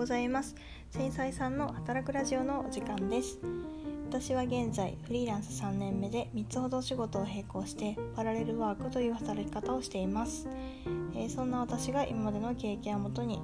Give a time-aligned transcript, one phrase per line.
[0.00, 0.54] ございます。
[0.88, 3.38] 繊細さんの働くラジオのお時間です。
[4.08, 10.48] 私は現在フリーランス3年目で3つほど仕事を並行してパラレルワークという働き方をしています、
[11.14, 13.42] えー、そんな私が今までの経験をもとに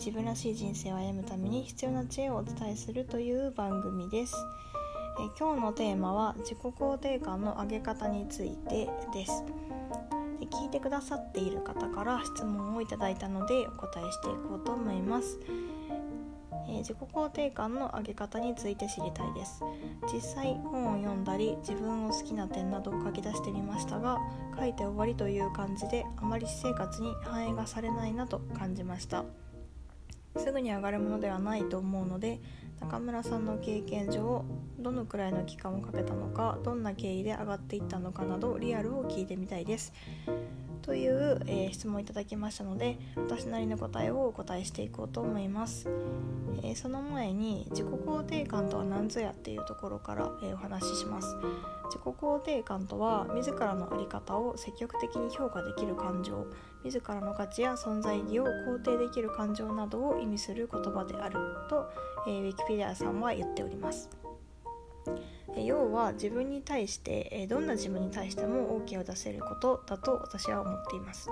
[0.00, 4.34] 自分らしい人生を歩むために必要な知恵をお伝えするという番組です、
[5.20, 9.44] えー、今日のテーマは自己肯定感の上げ方についてです。
[10.40, 15.38] で聞いてくださっている方から質問をいただいたのでお答えしていこうと思います、
[16.68, 19.62] えー、自己肯定感の上げ方について知りたいです。
[20.12, 24.18] 実際本を読んだり自分を好きな点など書き出してみましたが
[24.58, 29.24] 書いて終わりという感じであまり私生活に反映がされないなと感じました。
[30.36, 32.40] すぐに上がるものではないと思うので
[32.80, 34.44] 中村さんの経験上
[34.78, 39.92] どのくらいの期間をかけたのかどんな経緯で上がっていったのかなどリアルを聞いてみたいです。
[40.82, 45.88] という、えー、質問をいただきましたので私なりの答えをお答えしていこうと思います、
[46.62, 51.36] えー、その前に自己肯定感とは何ぞやっていうところから、えー、お話しします。
[51.92, 56.46] 自己肯定感とは自らの在り方を積極的に評価できる感情
[56.84, 61.34] 自らの価値や存在意義を肯定できる感情などを意味する言葉である
[61.68, 61.90] と、
[62.26, 64.21] えー、ウィキペディアさんは言っております。
[65.56, 71.28] 要は自分に対してどんな自分に対しても OK を出せることだと私は思っています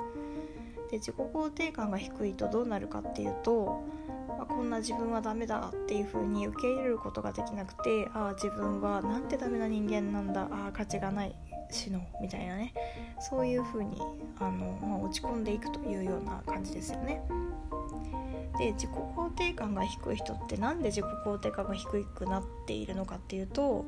[0.90, 3.82] で自己肯定感が低いとどうなるかっていうと、
[4.28, 11.34] まあ、こんな自分はダメだっていう風に受け入れることができなくてああ自分はなんてダメな人間なんだああ価値がない
[11.70, 12.74] 死のみたいなね
[13.20, 14.00] そういう風に
[14.38, 17.22] あの、まあ、落ち込んでいくというような感じですよね。
[18.60, 23.86] で自己肯定感が低い人って何で自己肯定感が低くなっているのかっていうと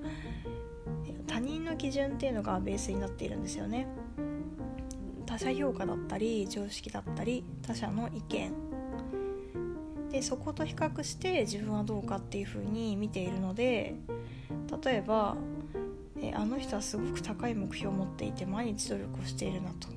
[1.26, 3.86] 他人の基準っていうのがベースになっているんですよね。
[5.26, 8.52] 他者評価だったり常識だったり他者の意見。
[10.10, 13.94] でそこと比較して自分はどうかっていうふうに見ているので
[14.82, 15.36] 例えば
[16.18, 19.88] えあの人はすごく高い目標を持っていて毎日努力をしているなと。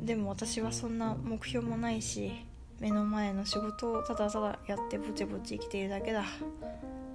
[0.00, 2.46] でも私はそんな目標もないし
[2.82, 6.24] 目の前の仕事をただただやってぼちぼち生きているだけだ。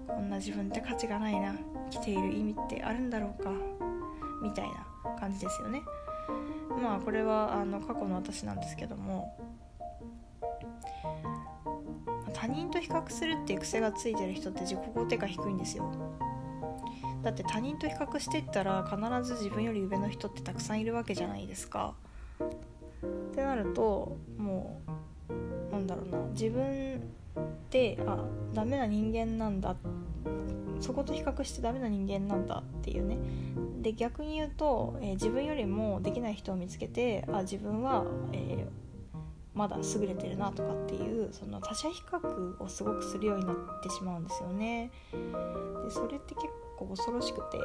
[0.07, 1.57] こんな自分って価値がないな。
[1.91, 3.51] 生きている意味ってあるんだろうか。
[4.41, 4.87] みたいな
[5.19, 5.81] 感じですよね。
[6.81, 9.37] まあこれはあの過去の私なんですけども。
[12.33, 15.91] 他人と比較するっていう癖がついてる人って自己肯定感低いんですよ。
[17.23, 21.95] だって他人と比較していったら必ず自分より上の人ってたくさんいるわけじゃないですか。
[22.41, 24.91] ってなるともう
[25.77, 26.17] なんだろうな。
[26.31, 29.75] 自分ってあダメな人間なんだ。
[30.79, 33.17] そこと比較してダメな人間なんだっていうね。
[33.81, 39.17] で逆に言うと、えー、自分よりもできない人を見つけてあ自分は、えー、
[39.53, 44.91] まだ優れてるなとかっていうその他者比較をすごくするようになってしまうんですよね。
[45.11, 47.57] でそれって結構恐ろしくて。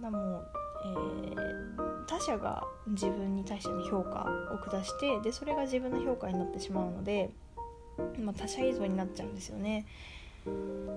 [0.00, 0.44] だもう
[0.84, 7.30] えー、他者が自分に対しての評価を下してでそれが自分の評価になってしまうので、
[8.18, 9.86] まあ、他者依存になっちゃうんですよね。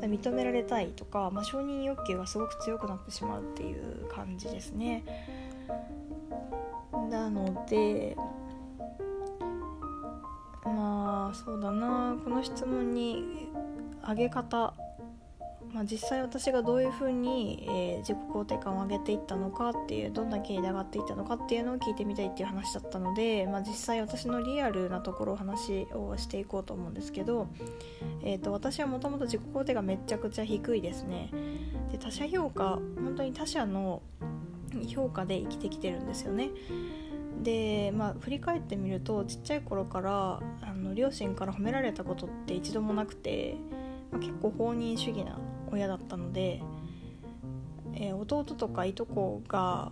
[0.02, 5.04] 認められたいとか、まあ、承認欲求がすごく強くなってしまうっていう感じですね。
[7.10, 8.18] なので
[10.66, 13.50] まあそうだなこの質問に
[14.08, 14.74] 上げ方
[15.78, 27.48] まあ、実際私がどういうふうに、えー、自己肯定感を上げていったのかっていうどんな経緯で上がっていったのかっていうのを聞いてみたいっていう話だったので、まあ、実際私のリアルなところを話をしていこうと思うんですけど、
[28.24, 31.30] えーと、私はもともと自己肯定がめちゃくちゃ低いですね。
[31.92, 34.02] で他者評価本当に他者の
[34.88, 36.50] 評価で生きてきてるんですよね。
[37.44, 43.58] でまあ振り返ってみるとちっちゃい頃からあの両親から褒められたことって一度もなくて、
[44.12, 45.40] まあ、結構放任主義な
[45.72, 46.62] 親だったので、
[47.94, 49.92] えー、弟とかいとこが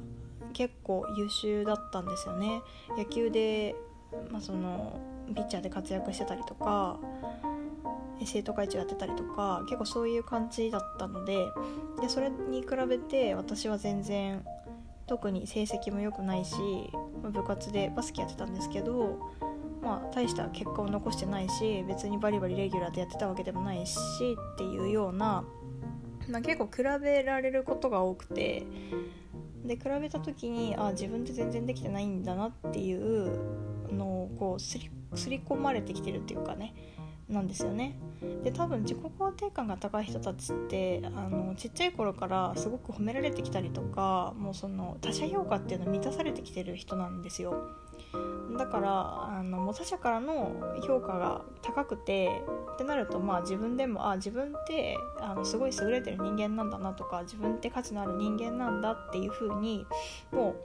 [0.53, 2.61] 結構優秀だったんですよね。
[2.97, 3.75] 野球で、
[4.31, 4.99] まあ、その
[5.33, 6.99] ピッチャーで活躍してたりとか
[8.23, 11.47] 生徒会長やってたりとか結構そういう感じだったので
[12.01, 14.45] でそれに比べて私は全然
[15.07, 16.55] 特に成績も良くないし、
[17.21, 19.19] ま、部活でバスケやってたんですけど
[19.81, 23.97] まあ大した結果を残してないし別にバリバリレギュラーでやってたわけでもないし
[24.53, 25.43] っていうような
[26.29, 28.65] まあ、結構比べられることが多くて
[29.65, 36.73] で比べた時にあ自分って全然できてないんだなっていうのをこうすりすり込まれてきてるっていうかね
[37.29, 37.97] なんですよね。
[38.43, 47.55] で多分自己肯定感が高い人たちってあのちっちゃい頃からすごく褒められてきたりとかもうその他者評価っていうのを満たされてきてる人なんですよ。
[48.57, 50.55] だからあの他者からの
[50.87, 52.41] 評価が高くて
[52.73, 59.85] ってなるとまあ自分でもあ自分ってあのすごい優れてる人間なんだなとか自分って価値のある人間なんだっていう風に
[60.31, 60.55] も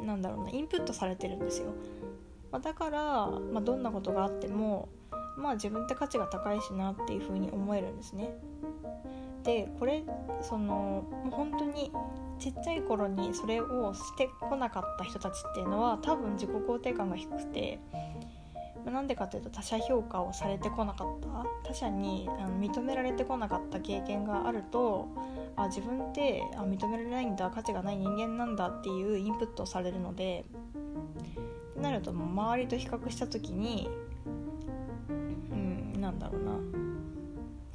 [0.00, 1.72] うなんだろうなインプットされてるんですよ、
[2.52, 4.88] まあ、だから、まあ、どんなことがあっても
[5.36, 8.36] まあ自分って価値が高いしなっていう風に思えるんですね。
[9.44, 10.02] でこれ
[10.42, 11.92] そのもう本当に
[12.38, 17.78] ちっちゃい頃にそれをしてこなかった人たちっていうのは多分自己肯定感が低くて
[18.84, 25.08] なんでかというと他者評価をされてこなかった他者にあの認められてこなかった経験があると
[25.56, 30.44] あ自分ってあ認められないんだ価値がない人間なんだっていうインプットをされるので
[31.70, 33.88] ってなるともう周りと比較した時に
[35.08, 36.54] うんなんだろうな。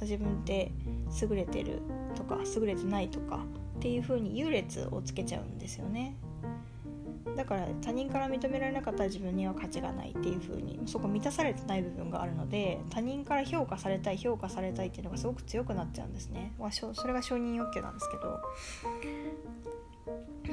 [0.00, 0.72] 自分って
[1.22, 1.82] 優れてる
[2.14, 3.44] とか優れてないとか
[3.78, 6.16] っていう風に優劣をつけちゃうんですよね。
[7.36, 16.52] だから他人から認められなかったら自分には価値がないっていう風にそこ満たされてない部分があるので他人から評価されたい評価されたいっていうのがすごく強くなっちゃうんですね。
[16.72, 18.40] それが承認欲求なんですけど。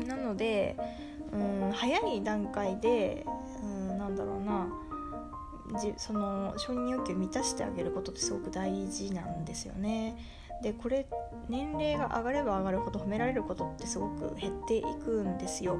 [0.06, 0.77] なので
[1.33, 3.25] うん早い段階で
[3.63, 4.68] うんなんだろうな。
[5.81, 10.18] じその承認欲求を満たしてあげることってすごく大事なんですよね。
[10.62, 11.06] でこれ
[11.50, 15.77] 年齢が上がれば上がるほど褒められることってすごく減っていくんですよ。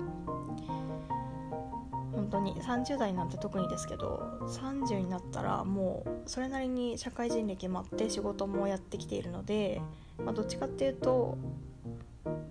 [2.14, 9.82] 本当に30代なんて特にですけど30になったらもうそれなりに社会人歴もあって仕事もやってきているので、
[10.18, 11.38] まあ、どっちかっていうと、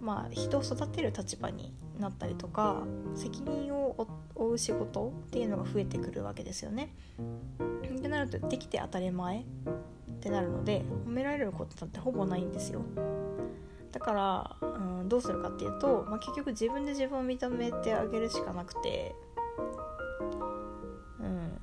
[0.01, 2.85] まあ、人を育てる立場になったりとか
[3.15, 6.95] 責任を負う仕事っていうのが増えてくるわけですよね。
[7.99, 9.45] ってなるとできて当たり前
[10.27, 12.83] ってなるので褒められることなんてほぼないんですよ。
[13.93, 19.15] だから、うん、どうするかっていうと、まあ、結局自分で自分を認めてあげるしかなくて
[21.21, 21.59] うん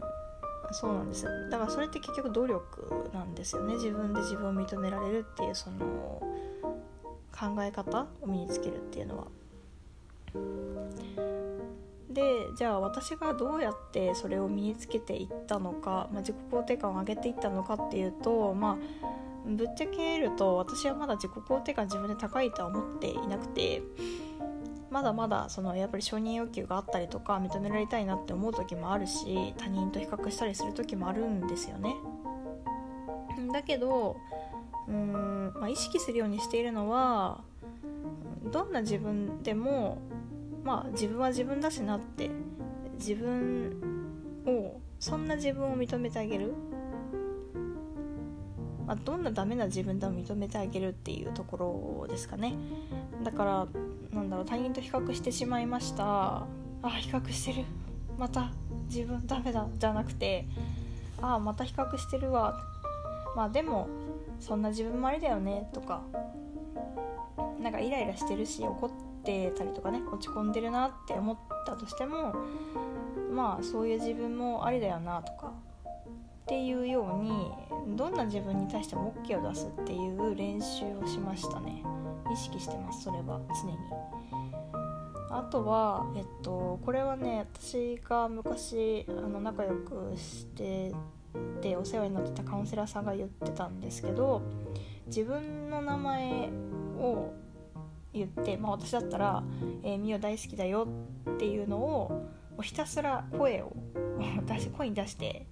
[0.71, 1.25] そうなんです。
[1.51, 3.73] だからそれって結局努力なんですよね。
[3.75, 6.21] 自分で自分を認められるっていうその
[7.31, 9.27] 考え方を身につけるっていうのは。
[12.09, 12.21] で
[12.55, 18.77] じゃあ私がどうやってそれを身につけていったのか、まあ、自己肯定感を上げていったのかっていうとまあ
[19.45, 23.81] ぶっちゃけると私はまだ自己肯定感自分で高いとは思っていなくて
[24.89, 31.95] まだまだそのやっぱり承認欲求があったりとか認められたいなって思う時もあるし他人と比較したりする時もあるんですよね。
[33.51, 34.17] だけど
[34.87, 37.41] うーん、まあ、意識するようにしているのは
[38.51, 39.97] どんな自分でも
[40.63, 42.29] まあ自分は自分だしなって
[42.97, 43.75] 自分
[44.45, 46.53] をそんな自分を認めてあげる、
[48.87, 52.55] まあ、どんなダメな自分でも認めてあげるっていうところですかね。
[53.23, 53.67] だから
[54.11, 56.45] なんだろう他人と比較してしまいました。
[56.81, 57.65] あ比較してる。
[58.17, 58.51] また
[58.87, 59.67] 自分ダメだ。
[59.77, 60.45] じゃなくて
[61.21, 62.57] ああまた比較してるわ。
[63.35, 63.89] まあでも
[64.39, 65.69] そんな自分もありだよね。
[65.73, 66.01] とか
[67.61, 72.35] なんかイライラしてるし怒っててたりとかね落ち込んでるなって思ったとしても
[73.31, 75.53] まあそういう自分もありだよなとか
[76.43, 81.83] っていうようにどんな自分に対しても OK を出すっていう練習をしましたね。
[82.31, 83.77] 意識してますそれは常に。
[85.29, 90.93] あとはえっとこれはね私が昔あの仲良くして
[91.61, 94.43] てお世話になってたカウンセラーさんが言ってたんですけど
[95.07, 96.49] 自分の名前
[96.99, 97.33] を
[98.13, 99.43] 言って、まあ、私だったら
[99.83, 100.87] 「えー、みお大好きだよ」
[101.33, 102.25] っていうのを
[102.61, 103.73] ひたすら声を
[104.45, 105.45] 出し声に出して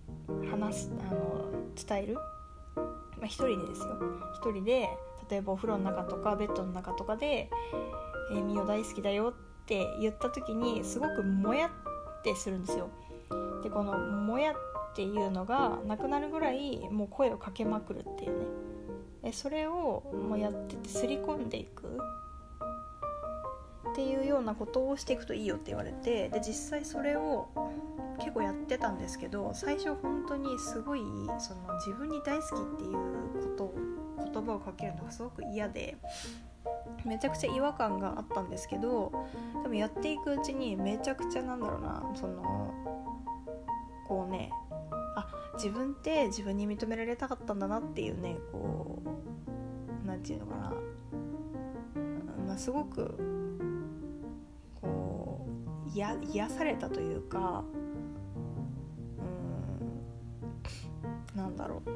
[0.50, 3.98] 話すあの伝える、まあ、一人でですよ。
[4.36, 4.90] 一人で
[5.30, 7.50] 例えばお風呂の中とかベッドの中とかで
[8.32, 12.90] 「えー、みお大好きだよ」って言った時にすごくもやってするんですよ。
[13.64, 14.56] でこのもやっ
[14.94, 18.40] ていうのがなくなるぐらいもう声をかけまくるっていう
[19.24, 19.32] ね。
[19.32, 21.98] それをもうやっててすり込んでいく。
[23.92, 27.50] っていうようなことをしていくといいよって言われてで実際それを
[28.20, 31.02] 結構やってたんですけど最初本当にすごい
[31.40, 32.92] その自分に大好きっていう
[33.58, 33.74] こ
[34.28, 35.98] と言葉をかけるのがすごく嫌で
[37.06, 39.12] めちゃくちゃ違和感があったんですけど
[39.64, 42.74] 多分やっていくうちにめちゃくちゃなんだろうなその
[44.08, 44.52] こうね
[45.16, 50.74] あ自分って自分に認められたかったんだなっていうねこう何て言うのかな、
[52.48, 53.31] まあ、すごく
[56.00, 57.64] や癒されたというか
[61.36, 61.92] うんなんだろう。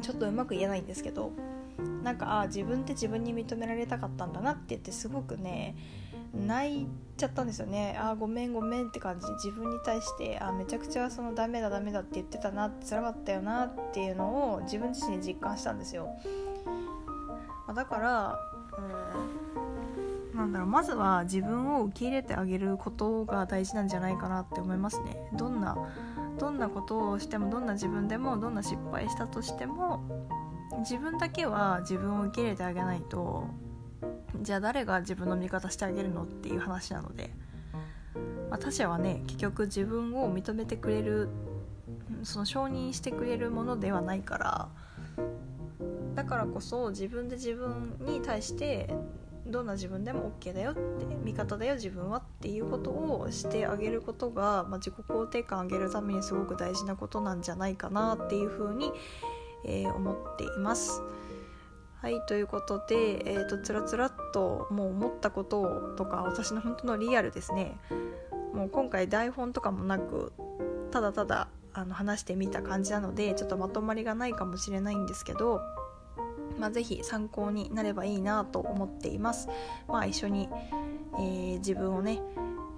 [0.00, 1.30] ちょっとうまく言えないんですけど
[2.02, 5.76] なんかあ自分って自分に認められたかったんだなって言ってすごくね
[6.34, 6.86] 泣い
[7.16, 7.96] ちゃったんですよね。
[8.00, 9.26] ああごめんごめんって感じ。
[9.26, 16.08] で自分に対してあめちゃくちゃそのダメだダメだって言ってたな辛かったよなっていうのを自分自身で実感したんですよ、
[17.68, 18.38] ま、だから
[18.76, 19.63] うん
[20.34, 25.16] なんだろうまずは自分を受け入れてあげることが大事なんじゃないかなって思いますね。
[25.34, 25.76] どんな
[26.38, 30.02] どんなことをしてもどんな自分でもどんな失敗したとしても
[30.78, 33.46] 自分だけは自分を受け入れてあげないと
[34.42, 37.30] じゃあ誰が自分の味方してあげるのっていう話なので、
[38.50, 41.28] まあ、他者はね結局自分を認めてくれる
[42.24, 44.68] その承認してくれるものではないから
[46.14, 48.92] だからこそ自分で自分に対して
[49.46, 58.90] どんな自分でも OK だよって味方だよ自分はっていうことをしてあげることが、まあ、自己肯定感上げるためにすごく大事なことなんじゃないかなっていうふうに、
[59.66, 61.02] えー、思っています。
[62.00, 67.78] はいということで、えーと、つらつらっともう思ったこととか私の本当のリアルですね
[68.52, 70.34] もう今回台本とかもなく
[70.90, 75.60] ただただあの話してみた感じなのでちょっとまとまりがないかもしれないんですけど、
[76.58, 79.48] まあ、是非参考になればいいなと思っています。
[79.88, 80.48] まあ、一緒に、
[81.18, 82.20] えー、自分をね、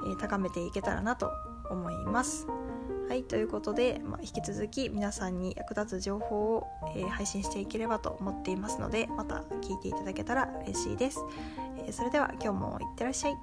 [0.06, 1.30] えー、高めていけたらなと
[1.71, 2.47] 思います。
[3.09, 6.66] はいということで、まあ、引き続き皆さんに役立つ情報を、
[6.97, 11.25] えー、配信していければと思っていますのでまた聞いていただけたら嬉しいです、
[11.87, 13.37] え、それでは今日もいってらっしゃい